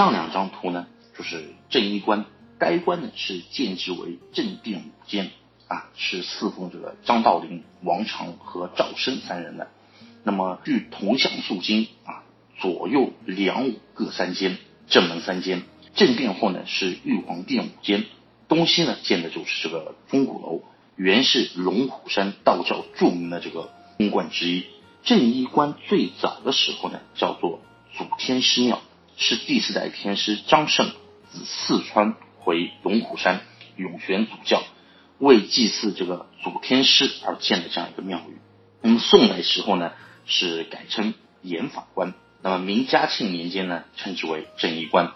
[0.00, 2.24] 上两张图呢，就是正衣冠，
[2.58, 5.30] 该关呢是建制为正殿五间
[5.68, 9.68] 啊，是侍奉这个张道陵、王常和赵升三人的。
[10.24, 12.24] 那么据铜像塑金啊，
[12.58, 14.56] 左右两武各三间，
[14.88, 15.64] 正门三间。
[15.94, 18.06] 正殿后呢是玉皇殿五间，
[18.48, 20.62] 东西呢建的就是这个钟鼓楼，
[20.96, 24.64] 原是龙虎山道教著名的这个宫观之一。
[25.02, 27.60] 正衣冠最早的时候呢叫做
[27.98, 28.80] 祖天师庙，
[29.20, 30.92] 是第四代天师张胜
[31.30, 33.42] 自四川回龙虎山
[33.76, 34.62] 永玄祖教，
[35.18, 38.38] 为祭祀这个祖天师而建的这样一个庙宇。
[38.80, 39.92] 那么宋代时候呢
[40.24, 45.12] 是改称严法官，那么明嘉庆年间呢称之为正衣关。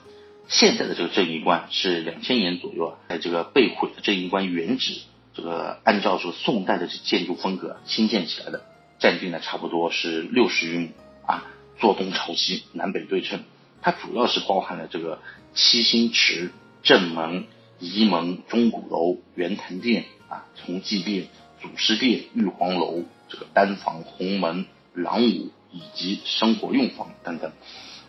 [0.49, 5.01] 现在的这个正衣关是两千年左右啊，在这个被毁的正衣关原址，
[5.33, 8.67] 这个按照这个宋代的这建筑风格新建起来的，
[8.99, 10.93] 占地呢差不多是六十余亩
[11.25, 11.47] 啊，
[11.81, 13.43] 坐东朝西，南北对称。
[13.85, 15.21] 它主要是包含了这个
[15.53, 16.51] 七星池、
[16.83, 17.47] 正门、
[17.79, 21.29] 仪门、钟鼓楼、圆坛殿啊、从祭殿、
[21.61, 27.53] 祖师殿、玉皇楼、这个丹房、红门、廊庑以及生活用房等等。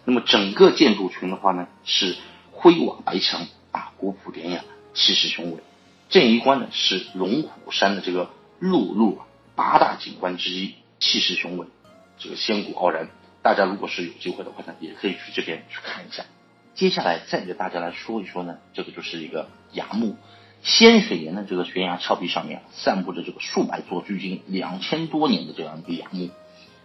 [0.05, 2.15] 那么整个建筑群的话呢，是
[2.53, 5.57] 灰瓦白墙啊，古朴典雅，气势雄伟。
[6.07, 9.19] 正衣关呢是龙虎山的这个陆路
[9.55, 11.67] 八大景观之一，气势雄伟，
[12.17, 13.09] 这个仙骨傲然。
[13.45, 16.25] 大家如果是有机会的话呢，也可以去这边去看一下。
[16.73, 20.17] 接下来再给大家来说一说呢，这个就是一个崖墓，
[20.63, 26.31] 鲜水岩的这个悬崖峭壁上面散布着这个数百座距今两千多年的这样一个崖墓。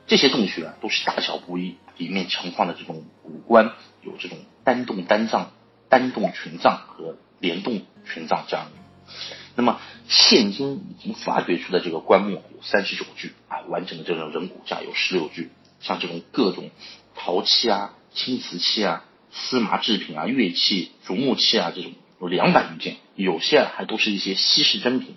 [0.06, 3.72] 这些洞穴啊，都是大小不一，里面盛放的这种古棺
[4.02, 5.52] 有这种单洞单葬、
[5.88, 9.14] 单洞群葬和连洞群葬这样的。
[9.56, 15.50] 那么现今已经发掘出的这个棺木有三十九具啊，完整的这种人骨架有十六具，
[15.80, 16.70] 像这种各种
[17.14, 25.16] 陶器啊、青瓷器啊、丝麻制品啊、乐器、竹木器啊这种有两百余件，有些还都是一些稀世珍品。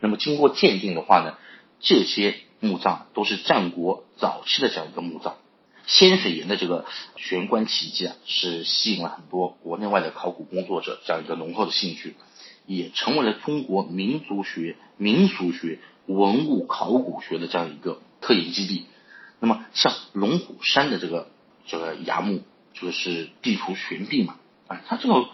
[0.00, 1.36] 那么经过鉴定的话呢，
[1.80, 2.36] 这些。
[2.64, 5.34] 墓葬都是战国早期的这样一个墓葬，
[5.88, 6.84] 仙水岩的这个
[7.16, 12.14] 玄关奇迹啊，是吸引了很多国内外的考古工作者这样一个浓厚的兴趣，
[12.64, 18.86] 也成为了中国民族学、民俗学、文物考古学的这样一个科研基地。
[19.44, 21.28] 那么，像龙虎山的这个
[21.66, 22.44] 这个崖墓，
[22.74, 24.36] 这个是地图悬臂嘛？
[24.68, 25.26] 啊，它这个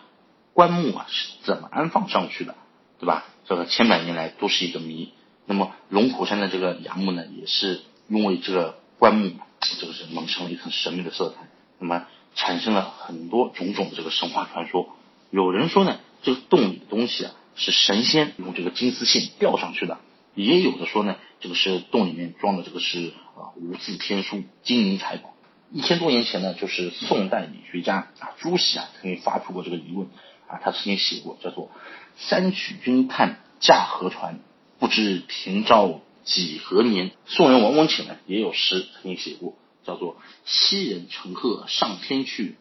[0.54, 2.54] 棺木啊是怎么安放上去的，
[2.98, 3.26] 对吧？
[3.46, 5.12] 这个千百年来都是一个谜。
[5.44, 11.46] 那么龙虎山的这个崖墓呢，也是因为这个棺木，这个是蒙上了一层神秘的色彩，
[11.78, 14.88] 那么产生了很多种种的这个神话传说。
[15.30, 19.98] 有人说呢，这个洞里的东西啊是神仙用这个金丝线吊上去的，
[20.34, 25.34] 也有的说呢，这个是洞里面装的这个是啊无字天书、金银财宝。
[25.70, 30.08] 一千多年前呢，就是宋代理学家啊朱熹啊曾经发出过这个疑问
[30.46, 31.70] 啊，他曾经写过叫做
[32.16, 34.40] “三曲君叹驾河船”。
[34.80, 37.10] 不知平照几何年？
[37.26, 40.16] 宋人王文潜呢也有诗曾经写过，叫做
[40.46, 42.56] “昔人乘鹤上天去，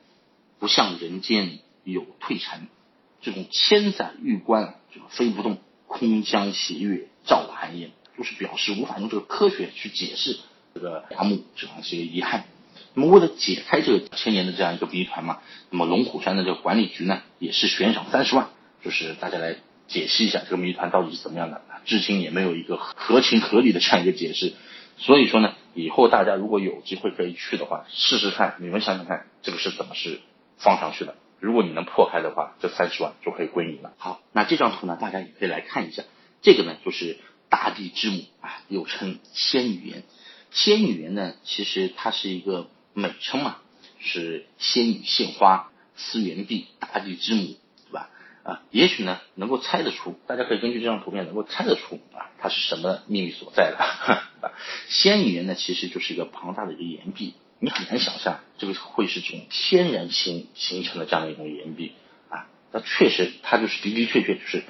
[0.59, 2.67] 不向人间有退禅”。
[3.21, 10.39] 这种千载玉关这个飞不动，空江斜月照寒烟，就是表示无法用这个科学去解释
[10.77, 12.45] 这个崖墓这样一个遗憾。
[12.93, 15.39] 那么为了解开这个千年的这样一个谜团嘛，
[15.69, 18.49] 那么龙虎山的这个管理局呢也是悬赏三十万，
[18.83, 19.55] 就是大家来。
[19.87, 24.51] 解析一下这个谜团到底是怎么样的，至今也没有一个合情合理的这样一个解释。
[24.97, 30.19] 所以说呢，以后大家如果有机会可以去的话，试试看，你们想想看，这个是怎么是
[30.57, 31.15] 放上去的？
[31.39, 33.93] 如果你能破开的话，这三十万就可以归你了。
[33.97, 36.03] 好，那这张图呢，大家也可以来看一下。
[36.41, 37.17] 这个呢，就是
[37.47, 40.03] 大地之母啊，又称仙女岩。
[40.57, 43.57] 仙女岩呢，其实它是一个美称嘛，
[43.99, 47.55] 是仙女献花，思源地，大地之母。
[47.85, 48.09] 对吧
[48.43, 53.77] 啊，也许呢能够猜得出，大家可以根据这张图片能够猜得出啊，它是什么秘密所在的。
[54.41, 54.51] 啊，
[54.89, 61.91] 仙女岩呢其实就是一个庞大的一个岩壁，你很难想象这个会是这种天然形形成的这样的一种岩壁
[62.29, 62.49] 啊。
[62.71, 64.63] 那确实它就是的的确确就是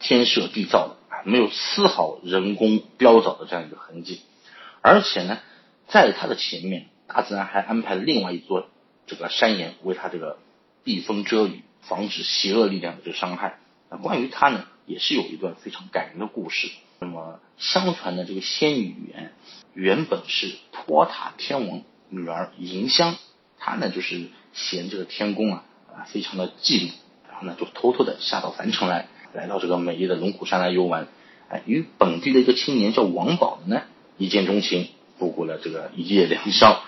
[0.00, 4.22] 天设地造的啊，没有丝毫人工雕凿的这样一个痕迹。
[4.84, 5.38] 而且呢，
[5.88, 8.68] 在它的前面，大自然还安排了另外一座
[9.06, 10.38] 这个山岩为它这个
[10.84, 11.62] 避风遮雨。
[11.86, 13.58] 防止邪恶力量的这个伤害。
[13.90, 16.70] 那关于它呢，也是有一段非常感人的故事。
[16.98, 19.34] 那么相传的这个仙女园
[19.74, 23.16] 原本是托塔天王女儿银香，
[23.58, 25.64] 她呢就是嫌这个天宫啊
[25.94, 26.92] 啊非常的寂寞，
[27.28, 31.08] 然后呢就偷偷的下到凡尘来，来到这个美丽的龙虎山来游玩。
[31.50, 33.82] 哎，与本地的一个青年叫王宝的呢
[34.16, 34.88] 一见钟情，
[35.18, 36.82] 度过了这个一夜良宵。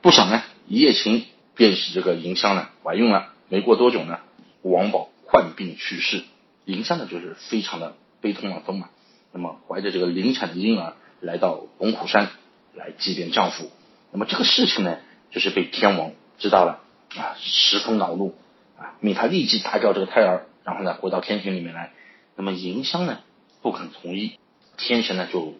[0.00, 1.24] 不想呢一夜情
[1.54, 3.34] 便使这个银香呢怀孕了。
[3.48, 4.20] 没过多久呢，
[4.62, 6.22] 王宝患病去世，
[6.64, 8.88] 银香呢就是非常的悲痛万分嘛。
[9.32, 12.30] 那么怀着这个临产的婴儿来到龙虎山
[12.74, 13.70] 来祭奠丈夫，
[14.12, 14.98] 那么这个事情呢，
[15.30, 16.80] 就是被天王知道了
[17.16, 18.34] 啊，十分恼怒
[18.78, 21.92] 啊，命他立即打掉这个胎儿，然后呢回到天庭里面来。
[22.36, 23.18] 那么银香呢
[23.62, 24.38] 不肯同意，
[24.78, 25.54] 天神呢就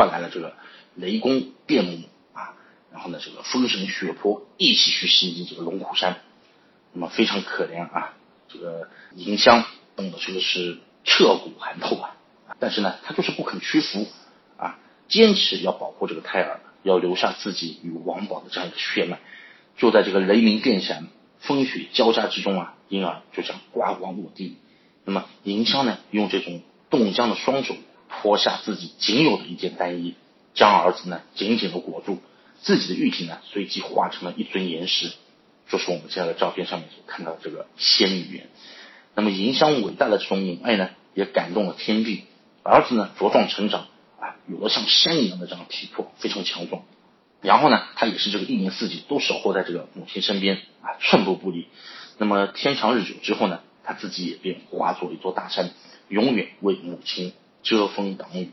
[0.00, 0.54] 换来了这个
[0.94, 1.98] 雷公电母
[2.32, 2.54] 啊，
[2.90, 6.16] 然后呢这个风神血泊一起去袭击这个龙虎山。
[6.94, 8.14] 那么非常可怜啊，
[8.48, 9.62] 这个银香
[9.96, 12.16] 冻得这个是彻骨寒透啊。
[12.58, 14.06] 但是呢，他就是不肯屈服
[14.56, 19.20] 啊，坚持要保护这个胎儿，要留下自己与王宝的这样一个血脉。
[19.76, 21.08] 就在这个雷鸣电闪、
[21.40, 24.56] 风雪交加之中啊，婴儿就这样呱呱落地。
[25.04, 27.76] 那么银香呢，用这种冻僵的双手
[28.20, 30.14] 脱下自己仅有的一件单衣，
[30.52, 32.18] 将儿子呢紧紧的裹住，
[32.60, 35.10] 自己的玉体呢随即化成了一尊岩石，
[35.70, 38.42] 就是我们现在的照片上面所看到的这个仙女。
[39.14, 42.24] 那么迎香伟大的这种母爱呢，也感动了天地。
[42.62, 43.86] 儿子呢茁壮成长
[44.20, 46.82] 啊，有了像山一样的这样体魄，非常强壮。
[47.40, 51.68] 然后呢，他也是这个一年四季都守候在这个母亲身边啊，寸步不离。
[52.18, 55.70] 那么天长日久之后呢，他自己也便化作一座大山，
[56.08, 57.32] 永远为母亲
[57.62, 58.50] 遮风挡雨。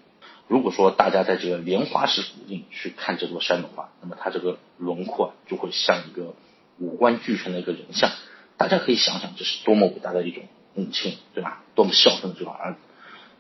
[0.48, 6.36] 如果说大家在这个莲花石附近去看这座山的话，那么它这个轮廓就会像一个
[6.78, 8.12] 五官俱全的一个人像。
[8.58, 10.44] 大家可以想想，这是多么伟大的一种
[10.74, 11.64] 母亲，对吧？
[11.76, 12.80] 多么孝顺的这个儿子。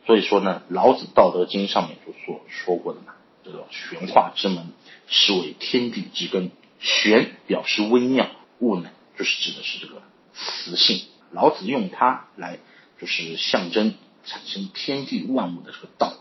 [0.05, 4.67] 所以说呢，老子《道德经》上面就所说过的嘛，这个玄化之门，
[5.07, 6.51] 是为天地之根。
[6.79, 8.29] 玄表示微妙，
[8.59, 10.03] 物呢就是指的是这个
[10.35, 11.01] 磁性。
[11.31, 12.59] 老子用它来
[13.01, 13.95] 就是象征
[14.27, 16.13] 产生天地万物的这个道。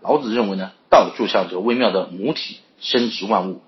[0.00, 3.62] 老子认为呢，道就像这个微妙的母体，生殖万物。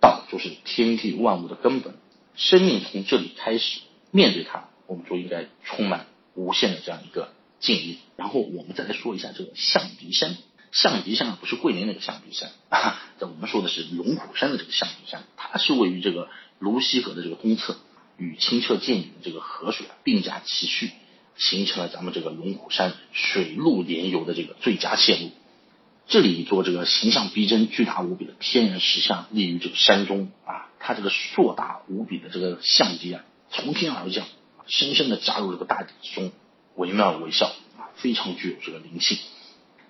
[0.00, 1.94] 道就是天地万物的根本，
[2.36, 3.80] 生命从这里开始。
[4.10, 7.32] 面对它，我们就应该充满无限的这样一个。
[7.58, 10.36] 敬意，然后我们再来说一下这个象鼻山。
[10.72, 12.50] 象鼻山不是桂林那个象鼻山，
[13.18, 16.28] 这我们说的是龙虎山的这个象鼻山，它是位于这个
[16.58, 17.76] 泸溪河的这个东侧，
[18.18, 20.90] 与清澈见底的这个河水并驾齐驱，
[21.36, 25.30] 形成了咱们这个龙虎山水陆联游的这个最佳线路。
[26.08, 34.24] 这里一座这个形象逼真、巨大无比的天然石像立于这个山中啊，它这个硕大无比的这个象鼻啊从天而降，
[34.66, 36.32] 深深的扎入这个大地之中。
[36.76, 37.46] 惟妙惟肖
[37.78, 39.18] 啊，非常具有这个灵性，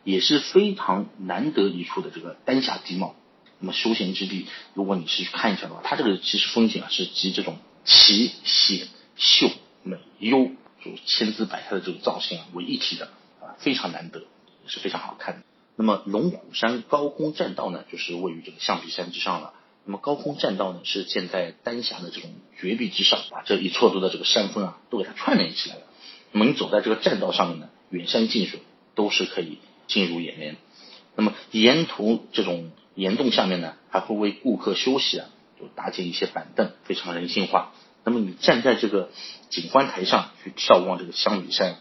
[0.04, 3.16] 也是非常难得一处的这个丹霞地貌。
[3.58, 9.50] 那么休闲之地，如果你是去看一下的话，它这个其实风景啊是集这种奇险秀
[9.82, 10.50] 美优，
[10.86, 13.06] 就千姿百态的这种造型啊为一体的
[13.40, 15.42] 啊，非常难得，也是非常好看的。
[15.76, 19.52] 那么龙虎山高空栈道呢，就是位于这个象鼻山之上了。
[19.84, 25.82] 那么高空栈道呢，是建在丹霞的这种绝壁之上，把这一错多的这个山峰啊，都给它串联起来了。
[26.32, 28.60] 那么你走在这个栈道上面呢，远山近水
[28.94, 30.56] 都是可以进入眼帘。
[31.14, 35.28] 那么沿途这种岩洞下面呢，还会为顾客休息啊，
[35.60, 37.72] 就搭建一些板凳，非常人性化。
[38.06, 39.11] 那么你站在这个
[39.50, 41.73] 景观台上去眺望这个香比山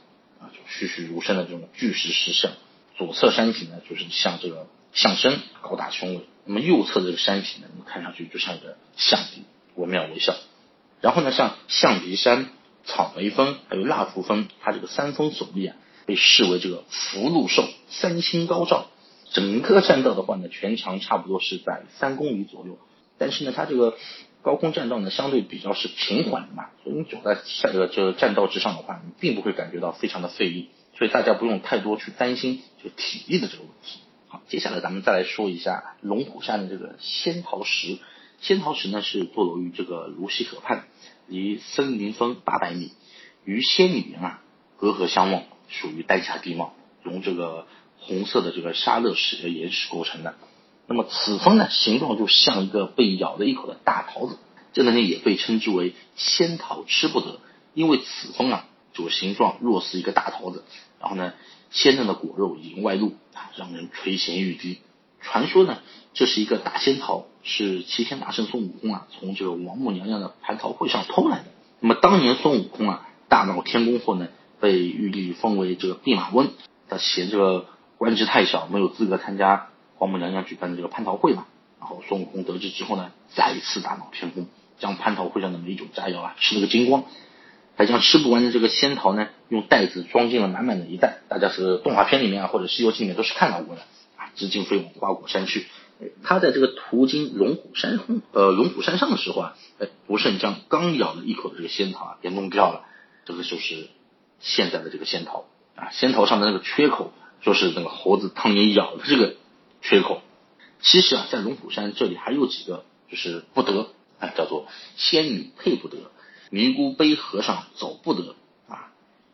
[0.42, 2.52] 啊，就栩栩如生的这种巨石石像。
[2.98, 9.44] 左侧山体呢，就是像这个象身高大雄伟；那么右侧这个山体呢，你看上去就像一个象鼻，
[9.76, 10.36] 惟妙惟肖。
[11.00, 12.50] 然后呢，像象鼻山。
[12.88, 18.92] 草莓峰还有蜡烛峰，它这个三峰耸立啊，被视为这个福禄寿三星高照。
[19.32, 22.78] 整个栈道的话呢，全长差不多是在三公里左右。
[23.18, 23.98] 但是呢，它这个
[24.46, 30.70] 高空栈道呢，相对比较是平缓的嘛，所以你走在这个这个栈道之上的话，你并不会感觉到非常的费力。
[30.96, 34.02] 所以大家不用太多去担心就体力的这个问题。
[34.28, 37.98] 好，接下来咱们再来说一下龙虎山的这个仙桃石。
[38.40, 40.86] 仙桃石呢是坐落于这个泸溪河畔。
[41.26, 42.92] 离森林峰八百米，
[43.46, 44.44] 与仙女岩啊
[44.78, 47.66] 隔河相望，属于丹霞地貌，由这个
[47.98, 50.36] 红色的这个沙勒石的岩石构成的。
[50.88, 54.38] 那么此峰呢，形状就像一个被咬了一口的大桃子，
[54.74, 57.40] 这个呢也被称之为仙桃吃不得，
[57.74, 60.64] 因为此峰啊就形状若似一个大桃子，
[61.00, 61.34] 然后呢
[61.72, 64.80] 鲜嫩的果肉已经外露啊，让人垂涎欲滴。
[65.22, 65.80] 传说呢，
[66.14, 71.46] 这是一个大仙桃，是齐天大圣孙悟空啊，从这个王母娘娘的蟠桃会上偷来的。
[71.80, 74.28] 那么当年孙悟空啊，大闹天宫后呢，
[74.60, 76.52] 被玉帝封为这个弼马温，
[76.88, 77.66] 他嫌这个
[77.98, 79.70] 官职太小，没有资格参加
[80.06, 81.48] 王母娘娘举办的这个蟠桃会嘛。
[81.80, 84.48] 然后孙悟空得知之后呢，再一次大闹天宫，
[84.78, 87.06] 将蟠桃会上的美酒佳肴啊吃了个精光，
[87.76, 91.22] 还将吃不完的这个仙桃呢，用袋子装进了满满的一袋。
[91.28, 93.82] 大家是动画片里面啊，或者西游记里面都是看到过的。
[94.16, 95.66] 啊，直径飞往花果山去，
[96.24, 98.00] 他在这个途经龙虎山
[98.32, 102.86] 呃龙虎山上的时候啊，哎，不慎将刚咬了一口的这个仙桃啊给弄掉了，
[103.26, 103.90] 这个就是
[104.40, 105.46] 现在的这个仙桃
[105.76, 109.36] 啊，仙桃上的那个缺口，就是那个猴子当年咬的这个
[109.88, 110.22] 缺口。
[110.82, 116.12] 其实啊，在龙虎山这里还有几个就是不得啊，叫做仙女配不得，
[116.50, 118.36] 尼姑背和尚走不得
[118.68, 118.92] 啊，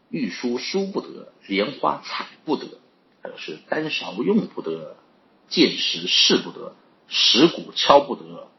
[0.09, 2.67] 玉书书不得，莲花采不得，
[3.23, 4.97] 还有是单勺用不得，
[5.49, 6.75] 见石试不得，
[7.07, 8.49] 石鼓敲不得，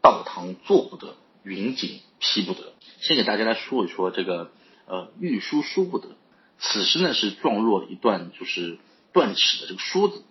[0.00, 2.72] 道堂坐不得，云锦披不得。
[3.00, 4.52] 先给大家来说一说这个
[4.86, 6.08] 呃玉书书不得，
[6.58, 8.78] 此时呢是撞落了一段就是
[9.12, 10.22] 断齿的这个梳子，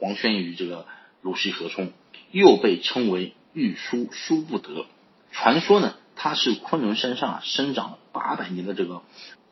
[0.00, 0.86] 黄轩与这个。
[1.22, 1.92] 鲁西河冲
[2.30, 4.86] 又被称为玉书书不得，
[5.32, 9.02] 传说呢，它是昆仑山上啊生长了八百年的这个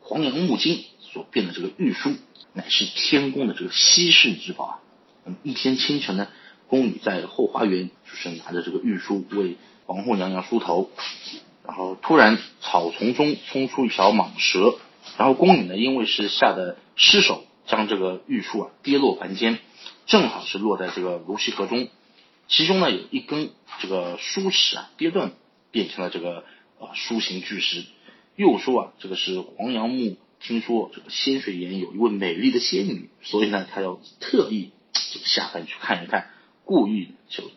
[0.01, 2.15] 黄杨木精所变的这个玉书，
[2.53, 4.73] 乃是天宫的这个稀世之宝啊。
[5.43, 6.27] 一天清晨呢，
[6.67, 10.89] 宫女在后花园就是拿着这个玉书为皇后娘娘梳头，
[11.67, 14.79] 然后突然草丛中冲出一条蟒蛇，
[15.19, 19.59] 然后宫女呢因为是吓得失手，将这个玉书啊跌落凡间。
[20.09, 21.87] 正好是落在这个泸溪河中，
[22.47, 25.33] 其中呢有一根这个梳齿啊跌断，
[25.69, 26.45] 变成了这个
[26.79, 27.85] 啊书形巨石。
[28.35, 36.31] 又说啊，这个是黄杨木听说这个仙水岩有一位美丽的仙女，所以呢他要特意这个下凡去看一看，
[36.65, 37.51] 故意就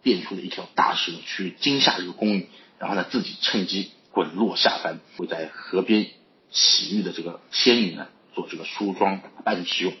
[0.00, 2.48] 变出了一条大蛇去惊吓这个宫女，
[2.78, 6.06] 然后呢自己趁机滚落下凡，为在河边
[6.50, 9.92] 洗浴的这个仙女呢做这个梳妆打扮之用。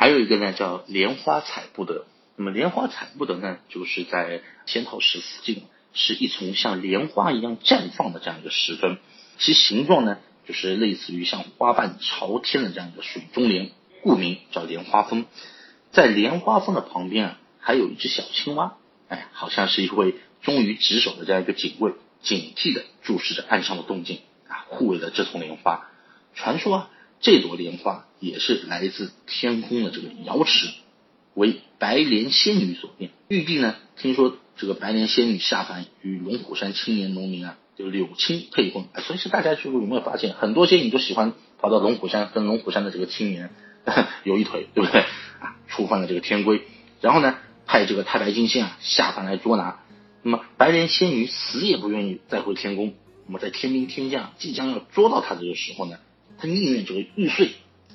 [0.00, 2.06] 还有一个呢，叫莲花采不得。
[2.36, 8.98] 那么莲花采不得呢，就是在仙桃石附近，是一丛像莲花一样绽放的这样一个石峰，
[9.38, 15.26] 其形状呢，就是类似于像花瓣朝天的这样一个水中莲，故名叫莲花峰。
[15.90, 18.76] 在莲花峰的旁边啊，还有一只小青蛙，
[19.08, 25.90] 哎，好像是一位忠于职守的这样一个警卫，警惕的注视着岸上的动静啊，护卫着这丛莲花。
[26.36, 26.90] 传说啊。
[27.20, 30.68] 这朵莲花也是来自天空的这个瑶池，
[31.34, 33.10] 为白莲仙女所变。
[33.28, 38.84] 玉帝呢，听说这个白莲仙女下凡与龙虎山青年农民啊，就柳青配婚。
[39.02, 43.50] 所以是大家去有没有发现，很多仙女都喜欢跑到龙虎山跟龙虎山的这个青年
[44.24, 45.00] 有一腿，对不对？
[45.40, 46.62] 啊，触犯了这个天规，
[47.00, 49.80] 然后呢，派这个太白金星啊下凡来捉拿。
[50.22, 52.94] 那么白莲仙女死也不愿意再回天宫。
[53.26, 55.98] 那么在天兵天将即将要捉到她这个时候呢？
[56.38, 57.50] 他宁愿这个玉碎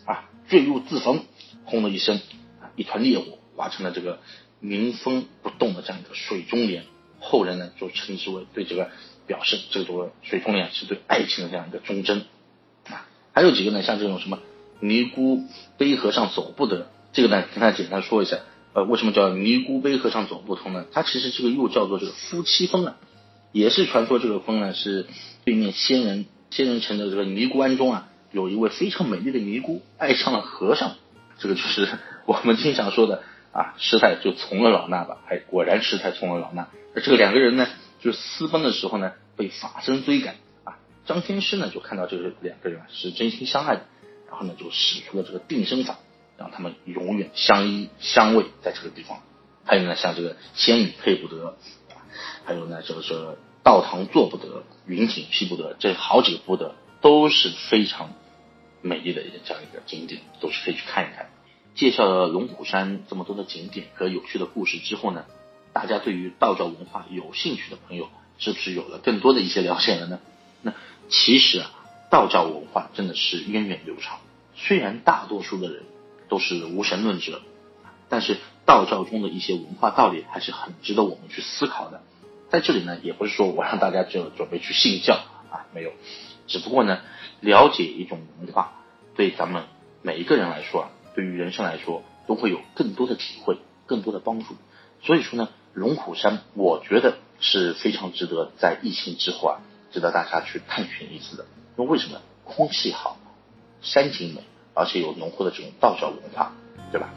[0.06, 1.22] 啊坠入自焚，
[1.66, 2.18] 轰的一声
[2.62, 4.20] 啊，一团烈火化成了这个
[4.60, 6.84] 铭风不动的这样一个水中莲。
[7.20, 8.92] 后人呢就称之为对这个
[9.26, 12.26] 表示这个水中莲是对爱情的这样一个忠贞
[12.86, 13.08] 啊。
[13.32, 14.40] 还有几个呢，像这种什么
[14.82, 15.42] 尼姑
[15.78, 18.40] 背和尚走不得，这个呢跟大家简单说一下，
[18.74, 20.86] 呃，为什么叫尼姑背和尚走不通呢？
[20.92, 22.98] 它其实这个又叫做这个夫妻峰啊，
[23.54, 25.08] 也是传说这个峰呢是
[25.46, 28.10] 对面仙人仙人城的这个尼姑庵中啊。
[28.34, 30.96] 有一位非常美丽的尼姑爱上了和尚，
[31.38, 31.88] 这个就是
[32.26, 33.22] 我们经常说的
[33.54, 35.20] 啊，师太就从了老衲吧。
[35.30, 36.66] 哎，果然师太从了老衲。
[36.96, 37.68] 那这个两个人呢，
[38.02, 40.80] 就私奔的时候呢，被法身追赶啊。
[41.06, 43.86] 张天师呢，就看到这个两个人是真心相爱的，
[44.28, 46.00] 然后呢，就使出了这个定身法，
[46.36, 49.20] 让他们永远相依相偎在这个地方。
[49.64, 51.56] 还有呢，像这个仙女配不得，
[52.46, 58.10] 还有呢，就是道堂坐不得，云锦披不得，这好几个不得都是非常。
[58.84, 61.32] 美丽的这样一个景点，都是可以去看一看。
[61.74, 65.26] 介绍了龙虎山这么多的景点和有趣的故事之后呢，
[65.74, 70.20] 大家对于道教文化有兴趣的朋友，是不是有了更多的一些了解了呢？
[70.62, 70.74] 那
[71.10, 71.72] 其实啊，
[72.12, 74.20] 道教文化真的是源远流长。
[74.56, 75.84] 虽然大多数的人
[76.30, 77.42] 都是无神论者，
[78.08, 82.04] 但是道教中的一些文化道理还是很值得我们去思考的。
[82.50, 85.16] 在这里呢，也不是说我让大家就准备去信教
[85.50, 85.92] 啊，没有，
[86.48, 87.00] 只不过呢。
[87.42, 88.72] 了解一种文化，
[89.18, 89.66] 对咱们
[90.02, 94.56] 每一个人来说啊，对于人生来说，都会有更多的体会，更多的帮助。
[95.02, 99.60] 所以说呢，龙虎山我觉得是非常值得在疫情之后啊，
[99.92, 101.46] 值得大家去探寻一次的。
[101.78, 102.22] 因为为什么？
[102.46, 103.18] 空气好，
[103.82, 106.54] 山景美，而且有浓厚的这种道教文化，
[106.94, 107.10] 对吧？